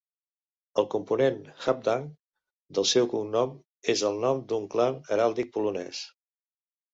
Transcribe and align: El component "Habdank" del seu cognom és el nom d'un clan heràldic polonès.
El 0.81 0.85
component 0.93 1.35
"Habdank" 1.65 2.07
del 2.77 2.87
seu 2.93 3.09
cognom 3.11 3.53
és 3.95 4.03
el 4.11 4.19
nom 4.25 4.41
d'un 4.53 4.67
clan 4.77 4.99
heràldic 5.13 5.55
polonès. 5.59 6.03